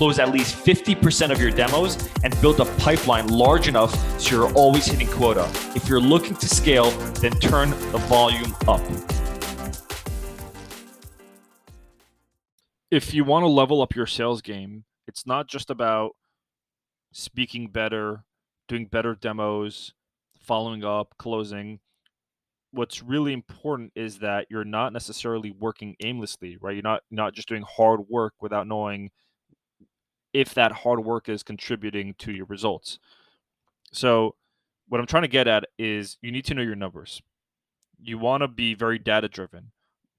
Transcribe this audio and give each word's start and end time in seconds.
close 0.00 0.18
at 0.18 0.30
least 0.30 0.56
50% 0.64 1.30
of 1.30 1.38
your 1.38 1.50
demos, 1.50 1.98
and 2.24 2.40
build 2.40 2.58
a 2.58 2.64
pipeline 2.76 3.28
large 3.28 3.68
enough 3.68 3.94
so 4.18 4.34
you're 4.34 4.52
always 4.54 4.86
hitting 4.86 5.06
quota. 5.06 5.46
If 5.76 5.90
you're 5.90 6.00
looking 6.00 6.34
to 6.36 6.48
scale, 6.48 6.90
then 7.20 7.32
turn 7.32 7.68
the 7.92 7.98
volume 8.08 8.56
up. 8.66 8.80
If 12.90 13.12
you 13.12 13.24
want 13.24 13.42
to 13.42 13.48
level 13.48 13.82
up 13.82 13.94
your 13.94 14.06
sales 14.06 14.40
game, 14.40 14.84
it's 15.06 15.26
not 15.26 15.48
just 15.48 15.68
about 15.68 16.16
speaking 17.12 17.66
better, 17.66 18.24
doing 18.68 18.86
better 18.86 19.14
demos, 19.14 19.92
following 20.40 20.82
up, 20.82 21.12
closing. 21.18 21.78
What's 22.70 23.02
really 23.02 23.34
important 23.34 23.92
is 23.94 24.20
that 24.20 24.46
you're 24.48 24.64
not 24.64 24.94
necessarily 24.94 25.50
working 25.50 25.94
aimlessly, 26.02 26.56
right? 26.58 26.72
You're 26.72 26.82
not 26.82 27.02
not 27.10 27.34
just 27.34 27.48
doing 27.48 27.66
hard 27.68 28.08
work 28.08 28.32
without 28.40 28.66
knowing 28.66 29.10
if 30.32 30.54
that 30.54 30.72
hard 30.72 31.04
work 31.04 31.28
is 31.28 31.42
contributing 31.42 32.14
to 32.18 32.32
your 32.32 32.46
results. 32.46 32.98
So, 33.92 34.36
what 34.88 35.00
I'm 35.00 35.06
trying 35.06 35.22
to 35.22 35.28
get 35.28 35.46
at 35.46 35.64
is 35.78 36.18
you 36.20 36.32
need 36.32 36.44
to 36.46 36.54
know 36.54 36.62
your 36.62 36.74
numbers. 36.74 37.22
You 38.02 38.18
want 38.18 38.42
to 38.42 38.48
be 38.48 38.74
very 38.74 38.98
data 38.98 39.28
driven 39.28 39.70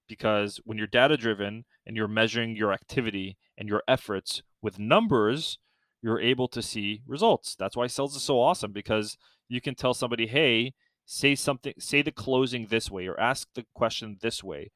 because 0.08 0.60
when 0.66 0.78
you're 0.78 0.88
data 0.88 1.18
driven 1.18 1.66
and 1.86 1.98
you're 1.98 2.08
measuring 2.08 2.56
your 2.56 2.72
activity 2.72 3.38
and 3.58 3.68
your 3.68 3.84
efforts 3.88 4.44
with 4.62 4.80
numbers, 4.80 5.58
you're 6.02 6.20
able 6.20 6.48
to 6.50 6.62
see 6.62 7.02
results. 7.06 7.56
That's 7.56 7.76
why 7.76 7.88
sales 7.88 8.16
is 8.16 8.24
so 8.24 8.40
awesome 8.40 8.72
because 8.72 9.18
you 9.50 9.62
can 9.62 9.76
tell 9.76 9.94
somebody, 9.94 10.28
hey, 10.28 10.74
say 11.06 11.36
something, 11.36 11.74
say 11.78 12.02
the 12.02 12.12
closing 12.12 12.68
this 12.68 12.90
way 12.90 13.08
or 13.08 13.20
ask 13.20 13.48
the 13.54 13.66
question 13.74 14.18
this 14.22 14.44
way, 14.44 14.72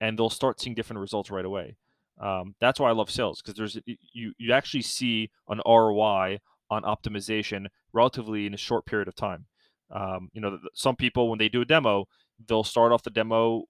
and 0.00 0.18
they'll 0.18 0.30
start 0.30 0.60
seeing 0.60 0.74
different 0.74 1.00
results 1.00 1.30
right 1.30 1.44
away. 1.44 1.76
Um, 2.20 2.54
that's 2.60 2.78
why 2.78 2.90
I 2.90 2.92
love 2.92 3.10
sales 3.10 3.40
because 3.40 3.56
there's 3.56 3.78
you 4.12 4.32
you 4.38 4.52
actually 4.52 4.82
see 4.82 5.30
an 5.48 5.60
ROI 5.66 6.38
on 6.70 6.82
optimization 6.82 7.66
relatively 7.92 8.46
in 8.46 8.54
a 8.54 8.58
short 8.58 8.84
period 8.86 9.08
of 9.08 9.16
time. 9.16 9.46
Um, 9.90 10.28
you 10.32 10.40
know, 10.40 10.58
some 10.74 10.96
people 10.96 11.28
when 11.28 11.38
they 11.38 11.48
do 11.48 11.62
a 11.62 11.64
demo, 11.64 12.06
they'll 12.46 12.64
start 12.64 12.92
off 12.92 13.02
the 13.02 13.10
demo 13.10 13.64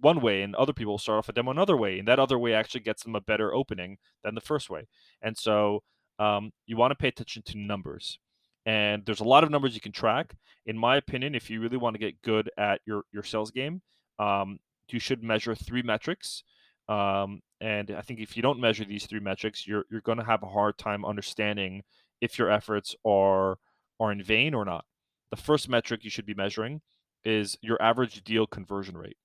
one 0.00 0.20
way 0.20 0.42
and 0.42 0.54
other 0.54 0.72
people 0.72 0.98
start 0.98 1.18
off 1.18 1.28
a 1.28 1.32
demo 1.32 1.50
another 1.50 1.76
way 1.76 1.98
and 1.98 2.06
that 2.06 2.18
other 2.18 2.38
way 2.38 2.54
actually 2.54 2.80
gets 2.80 3.02
them 3.02 3.16
a 3.16 3.20
better 3.20 3.52
opening 3.52 3.98
than 4.22 4.34
the 4.34 4.40
first 4.40 4.70
way 4.70 4.86
and 5.22 5.36
so 5.36 5.82
um, 6.18 6.52
you 6.66 6.76
want 6.76 6.90
to 6.90 6.96
pay 6.96 7.08
attention 7.08 7.42
to 7.42 7.58
numbers 7.58 8.18
and 8.66 9.04
there's 9.06 9.20
a 9.20 9.24
lot 9.24 9.44
of 9.44 9.50
numbers 9.50 9.74
you 9.74 9.80
can 9.80 9.92
track 9.92 10.36
in 10.66 10.78
my 10.78 10.96
opinion 10.96 11.34
if 11.34 11.50
you 11.50 11.60
really 11.60 11.76
want 11.76 11.94
to 11.94 11.98
get 11.98 12.20
good 12.22 12.50
at 12.56 12.80
your 12.86 13.02
your 13.12 13.22
sales 13.22 13.50
game 13.50 13.82
um, 14.18 14.58
you 14.88 15.00
should 15.00 15.22
measure 15.22 15.54
three 15.54 15.82
metrics 15.82 16.44
um, 16.88 17.40
and 17.60 17.90
i 17.90 18.00
think 18.00 18.20
if 18.20 18.36
you 18.36 18.42
don't 18.42 18.60
measure 18.60 18.84
these 18.84 19.06
three 19.06 19.20
metrics 19.20 19.66
you're, 19.66 19.84
you're 19.90 20.00
going 20.00 20.18
to 20.18 20.24
have 20.24 20.42
a 20.42 20.48
hard 20.48 20.76
time 20.78 21.04
understanding 21.04 21.82
if 22.20 22.38
your 22.38 22.50
efforts 22.50 22.94
are 23.04 23.58
are 24.00 24.12
in 24.12 24.22
vain 24.22 24.54
or 24.54 24.64
not 24.64 24.84
the 25.30 25.36
first 25.36 25.68
metric 25.68 26.04
you 26.04 26.10
should 26.10 26.26
be 26.26 26.34
measuring 26.34 26.80
is 27.24 27.58
your 27.60 27.80
average 27.82 28.22
deal 28.22 28.46
conversion 28.46 28.96
rate 28.96 29.16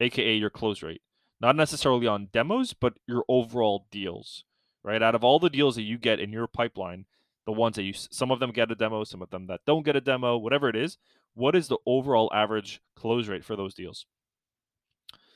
aka 0.00 0.34
your 0.34 0.50
close 0.50 0.82
rate. 0.82 1.02
Not 1.40 1.56
necessarily 1.56 2.06
on 2.06 2.28
demos, 2.32 2.74
but 2.74 2.94
your 3.06 3.24
overall 3.28 3.86
deals, 3.90 4.44
right? 4.82 5.02
Out 5.02 5.14
of 5.14 5.24
all 5.24 5.38
the 5.38 5.50
deals 5.50 5.74
that 5.76 5.82
you 5.82 5.98
get 5.98 6.20
in 6.20 6.32
your 6.32 6.46
pipeline, 6.46 7.06
the 7.44 7.52
ones 7.52 7.76
that 7.76 7.82
you 7.82 7.92
some 7.94 8.30
of 8.30 8.40
them 8.40 8.52
get 8.52 8.70
a 8.70 8.74
demo, 8.74 9.04
some 9.04 9.22
of 9.22 9.30
them 9.30 9.46
that 9.48 9.60
don't 9.66 9.84
get 9.84 9.96
a 9.96 10.00
demo, 10.00 10.38
whatever 10.38 10.68
it 10.68 10.76
is, 10.76 10.96
what 11.34 11.54
is 11.54 11.68
the 11.68 11.78
overall 11.86 12.30
average 12.32 12.80
close 12.96 13.28
rate 13.28 13.44
for 13.44 13.56
those 13.56 13.74
deals? 13.74 14.06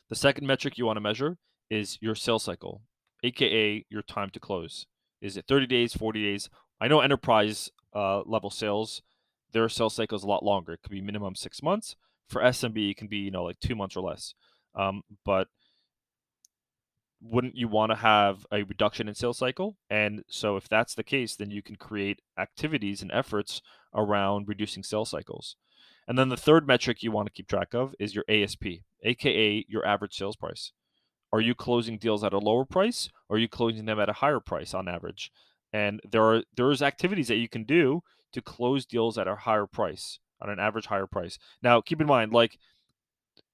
The 0.09 0.17
second 0.17 0.47
metric 0.47 0.79
you 0.79 0.87
want 0.87 0.97
to 0.97 1.03
measure 1.03 1.37
is 1.71 1.99
your 2.01 2.15
sales 2.15 2.45
cycle, 2.45 2.83
aka 3.23 3.85
your 3.89 4.03
time 4.03 4.31
to 4.31 4.41
close. 4.41 4.87
Is 5.21 5.37
it 5.37 5.47
30 5.49 5.67
days, 5.67 5.95
40 5.95 6.23
days? 6.23 6.49
I 6.81 6.89
know 6.89 7.01
enterprise 7.01 7.71
uh, 7.95 8.23
level 8.23 8.51
sales, 8.51 9.03
their 9.53 9.69
sales 9.69 9.95
cycle 9.95 10.17
is 10.17 10.23
a 10.23 10.29
lot 10.29 10.45
longer. 10.45 10.73
It 10.73 10.83
could 10.83 10.93
be 10.93 11.01
minimum 11.01 11.35
six 11.35 11.63
months. 11.63 11.97
For 12.29 12.43
SMB, 12.43 12.91
it 12.91 12.97
can 12.97 13.09
be 13.09 13.19
you 13.19 13.31
know 13.31 13.45
like 13.45 13.59
two 13.61 13.75
months 13.75 13.97
or 13.97 14.03
less. 14.03 14.35
Um, 14.75 15.03
but 15.25 15.49
wouldn't 17.21 17.57
you 17.57 17.69
want 17.69 17.91
to 17.91 17.97
have 17.97 18.47
a 18.53 18.63
reduction 18.63 19.09
in 19.09 19.15
sales 19.15 19.39
cycle? 19.39 19.77
And 19.91 20.23
so 20.29 20.57
if 20.57 20.69
that's 20.69 20.95
the 20.95 21.03
case, 21.03 21.35
then 21.35 21.51
you 21.51 21.63
can 21.63 21.77
create 21.77 22.21
activities 22.39 23.03
and 23.03 23.11
efforts 23.13 23.61
around 23.95 24.47
reducing 24.47 24.85
sales 24.85 25.11
cycles. 25.11 25.57
And 26.07 26.19
then 26.19 26.29
the 26.29 26.37
third 26.37 26.67
metric 26.67 27.03
you 27.03 27.11
want 27.11 27.27
to 27.27 27.33
keep 27.33 27.49
track 27.49 27.75
of 27.75 27.95
is 27.99 28.15
your 28.15 28.25
ASP, 28.29 28.65
aka 29.03 29.65
your 29.69 29.85
average 29.85 30.15
sales 30.15 30.37
price. 30.37 30.73
Are 31.33 31.41
you 31.41 31.55
closing 31.55 31.99
deals 31.99 32.25
at 32.25 32.33
a 32.33 32.39
lower 32.39 32.65
price 32.65 33.11
or 33.29 33.37
are 33.37 33.39
you 33.39 33.49
closing 33.49 33.85
them 33.85 34.01
at 34.01 34.09
a 34.09 34.15
higher 34.15 34.41
price 34.41 34.75
on 34.75 34.89
average? 34.89 35.31
And 35.73 36.01
there 36.11 36.23
are 36.23 36.43
there's 36.57 36.83
activities 36.83 37.29
that 37.29 37.37
you 37.37 37.49
can 37.49 37.65
do 37.65 38.03
to 38.33 38.41
close 38.41 38.87
deals 38.87 39.19
at 39.19 39.29
a 39.29 39.35
higher 39.35 39.67
price, 39.67 40.19
on 40.41 40.51
an 40.51 40.59
average 40.59 40.87
higher 40.87 41.07
price. 41.07 41.39
Now, 41.63 41.81
keep 41.81 42.01
in 42.01 42.07
mind 42.07 42.33
like 42.33 42.59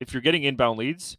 if 0.01 0.13
you're 0.13 0.23
getting 0.23 0.45
inbound 0.45 0.79
leads, 0.79 1.17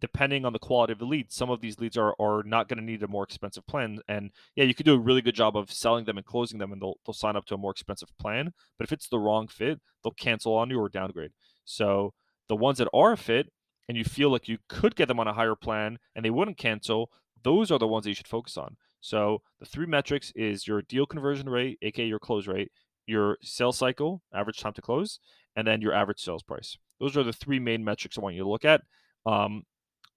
depending 0.00 0.44
on 0.44 0.52
the 0.52 0.58
quality 0.58 0.92
of 0.92 0.98
the 0.98 1.04
lead, 1.04 1.30
some 1.30 1.50
of 1.50 1.60
these 1.60 1.78
leads 1.78 1.96
are, 1.96 2.14
are 2.18 2.42
not 2.42 2.68
going 2.68 2.78
to 2.78 2.84
need 2.84 3.02
a 3.02 3.08
more 3.08 3.22
expensive 3.22 3.66
plan. 3.66 4.00
And 4.08 4.30
yeah, 4.56 4.64
you 4.64 4.74
could 4.74 4.86
do 4.86 4.94
a 4.94 4.98
really 4.98 5.22
good 5.22 5.34
job 5.34 5.56
of 5.56 5.70
selling 5.70 6.04
them 6.04 6.16
and 6.16 6.26
closing 6.26 6.58
them 6.58 6.72
and 6.72 6.82
they'll, 6.82 6.96
they'll 7.06 7.14
sign 7.14 7.36
up 7.36 7.46
to 7.46 7.54
a 7.54 7.58
more 7.58 7.70
expensive 7.70 8.08
plan. 8.18 8.52
But 8.78 8.86
if 8.86 8.92
it's 8.92 9.08
the 9.08 9.18
wrong 9.18 9.48
fit, 9.48 9.80
they'll 10.02 10.12
cancel 10.12 10.54
on 10.54 10.70
you 10.70 10.80
or 10.80 10.88
downgrade. 10.88 11.32
So 11.64 12.14
the 12.48 12.56
ones 12.56 12.78
that 12.78 12.88
are 12.92 13.12
a 13.12 13.16
fit 13.16 13.52
and 13.88 13.96
you 13.96 14.04
feel 14.04 14.30
like 14.30 14.48
you 14.48 14.58
could 14.68 14.96
get 14.96 15.08
them 15.08 15.20
on 15.20 15.28
a 15.28 15.32
higher 15.32 15.54
plan 15.54 15.98
and 16.14 16.24
they 16.24 16.30
wouldn't 16.30 16.58
cancel, 16.58 17.10
those 17.42 17.70
are 17.70 17.78
the 17.78 17.86
ones 17.86 18.04
that 18.04 18.10
you 18.10 18.14
should 18.14 18.26
focus 18.26 18.56
on. 18.56 18.76
So 19.00 19.42
the 19.60 19.66
three 19.66 19.86
metrics 19.86 20.32
is 20.34 20.66
your 20.66 20.82
deal 20.82 21.06
conversion 21.06 21.48
rate, 21.48 21.78
aka 21.82 22.04
your 22.04 22.18
close 22.18 22.46
rate, 22.46 22.72
your 23.06 23.38
sales 23.42 23.78
cycle, 23.78 24.22
average 24.34 24.58
time 24.58 24.72
to 24.72 24.82
close, 24.82 25.20
and 25.54 25.66
then 25.66 25.80
your 25.80 25.92
average 25.92 26.20
sales 26.20 26.42
price. 26.42 26.76
Those 26.98 27.16
are 27.16 27.22
the 27.22 27.32
three 27.32 27.60
main 27.60 27.84
metrics 27.84 28.18
I 28.18 28.20
want 28.20 28.34
you 28.34 28.42
to 28.42 28.48
look 28.48 28.64
at. 28.64 28.82
Um, 29.24 29.64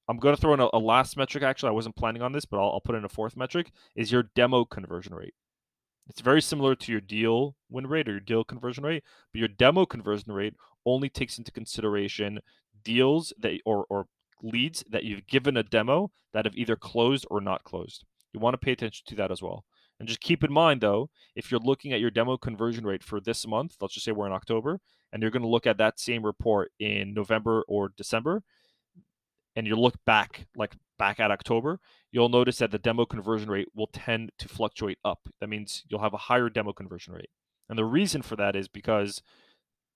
I'm 0.08 0.18
going 0.18 0.36
to 0.36 0.42
throw 0.42 0.56
in 0.56 0.60
a, 0.60 0.70
a, 0.74 0.80
last 0.80 1.18
metric. 1.18 1.44
Actually, 1.44 1.70
I 1.70 1.74
wasn't 1.74 1.96
planning 1.96 2.24
on 2.24 2.32
this, 2.32 2.46
but 2.46 2.58
I'll, 2.58 2.72
I'll 2.72 2.82
put 2.82 2.96
in 2.96 3.06
a 3.06 3.10
fourth 3.10 3.38
metric. 3.38 3.72
Is 3.96 4.12
your 4.12 4.24
demo 4.34 4.66
conversion 4.66 5.14
rate? 5.14 5.36
It's 6.08 6.22
very 6.22 6.42
similar 6.42 6.74
to 6.74 6.92
your 6.92 7.02
deal 7.02 7.56
win 7.70 7.86
rate 7.86 8.08
or 8.08 8.14
your 8.14 8.20
deal 8.20 8.44
conversion 8.44 8.84
rate, 8.84 9.04
but 9.32 9.40
your 9.40 9.48
demo 9.48 9.86
conversion 9.86 10.34
rate 10.34 10.56
only 10.86 11.10
takes 11.10 11.38
into 11.38 11.52
consideration 11.52 12.40
deals 12.84 13.34
that 13.40 13.60
or 13.66 13.86
or 13.90 14.06
leads 14.42 14.84
that 14.90 15.04
you've 15.04 15.28
given 15.28 15.58
a 15.58 15.64
demo 15.64 16.12
that 16.34 16.46
have 16.46 16.56
either 16.56 16.76
closed 16.76 17.26
or 17.30 17.42
not 17.42 17.64
closed. 17.64 18.06
You 18.34 18.40
want 18.40 18.54
to 18.54 18.58
pay 18.58 18.72
attention 18.72 19.04
to 19.08 19.16
that 19.16 19.32
as 19.32 19.42
well. 19.42 19.66
And 20.00 20.08
just 20.08 20.22
keep 20.22 20.44
in 20.44 20.54
mind 20.54 20.82
though, 20.82 21.10
if 21.36 21.52
you're 21.52 21.60
looking 21.60 21.92
at 21.92 22.00
your 22.00 22.12
demo 22.12 22.38
conversion 22.38 22.86
rate 22.86 23.04
for 23.04 23.20
this 23.20 23.46
month, 23.46 23.76
let's 23.82 23.94
just 23.94 24.06
say 24.06 24.12
we're 24.12 24.28
in 24.28 24.32
October, 24.32 24.80
and 25.12 25.22
you're 25.22 25.32
going 25.32 25.44
to 25.44 25.50
look 25.50 25.68
at 25.68 25.78
that 25.78 26.00
same 26.00 26.26
report 26.26 26.72
in 26.80 27.14
November 27.14 27.64
or 27.68 27.90
December, 27.98 28.44
and 29.56 29.68
you 29.68 29.76
look 29.76 29.96
back, 30.06 30.48
like 30.56 30.78
back 30.98 31.20
at 31.20 31.32
October, 31.32 31.80
you'll 32.12 32.30
notice 32.30 32.60
that 32.60 32.72
the 32.72 32.80
demo 32.80 33.06
conversion 33.06 33.50
rate 33.50 33.68
will 33.76 33.90
tend 33.92 34.32
to 34.38 34.48
fluctuate 34.48 35.00
up. 35.04 35.28
That 35.42 35.50
means 35.50 35.84
you'll 35.90 36.02
have 36.02 36.14
a 36.14 36.18
higher 36.18 36.50
demo 36.50 36.72
conversion 36.72 37.14
rate. 37.14 37.30
And 37.68 37.78
the 37.78 37.86
reason 37.86 38.22
for 38.22 38.36
that 38.38 38.56
is 38.56 38.68
because 38.68 39.22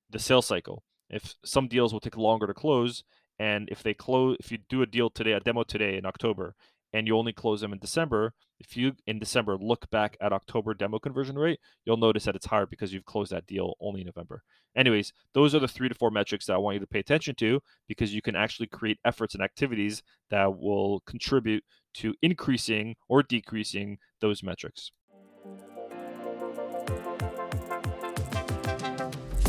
the 0.09 0.19
sales 0.19 0.45
cycle. 0.45 0.83
If 1.13 1.35
some 1.45 1.67
deals 1.67 1.93
will 1.93 1.99
take 1.99 2.17
longer 2.17 2.47
to 2.47 2.55
close, 2.55 3.03
and 3.37 3.69
if 3.69 3.83
they 3.83 3.93
close, 3.93 4.37
if 4.39 4.51
you 4.51 4.57
do 4.57 4.81
a 4.81 4.87
deal 4.87 5.11
today, 5.11 5.33
a 5.33 5.39
demo 5.39 5.63
today 5.63 5.95
in 5.95 6.07
October, 6.07 6.55
and 6.91 7.05
you 7.05 7.15
only 7.15 7.33
close 7.33 7.61
them 7.61 7.71
in 7.71 7.79
December, 7.79 8.33
if 8.59 8.75
you 8.75 8.93
in 9.05 9.19
December 9.19 9.55
look 9.57 9.89
back 9.91 10.17
at 10.21 10.33
October 10.33 10.73
demo 10.73 10.97
conversion 10.97 11.37
rate, 11.37 11.59
you'll 11.85 11.97
notice 11.97 12.23
that 12.25 12.35
it's 12.35 12.47
higher 12.47 12.65
because 12.65 12.93
you've 12.93 13.05
closed 13.05 13.31
that 13.31 13.45
deal 13.45 13.75
only 13.79 14.01
in 14.01 14.07
November. 14.07 14.41
Anyways, 14.75 15.13
those 15.33 15.53
are 15.53 15.59
the 15.59 15.67
three 15.67 15.89
to 15.89 15.95
four 15.95 16.09
metrics 16.09 16.47
that 16.47 16.53
I 16.53 16.57
want 16.57 16.75
you 16.75 16.79
to 16.79 16.87
pay 16.87 16.99
attention 16.99 17.35
to 17.35 17.61
because 17.87 18.13
you 18.13 18.23
can 18.23 18.35
actually 18.35 18.67
create 18.67 18.99
efforts 19.05 19.35
and 19.35 19.43
activities 19.43 20.01
that 20.31 20.57
will 20.57 21.01
contribute 21.01 21.63
to 21.95 22.15
increasing 22.23 22.95
or 23.07 23.21
decreasing 23.21 23.97
those 24.19 24.41
metrics. 24.41 24.91